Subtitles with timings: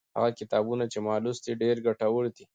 [0.15, 2.45] هغه کتابونه چې ما لوستي، ډېر ګټور دي.